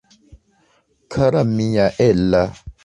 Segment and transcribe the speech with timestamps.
[1.11, 2.43] Kara mia Ella!